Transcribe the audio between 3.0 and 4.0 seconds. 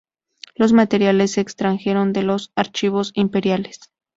imperiales.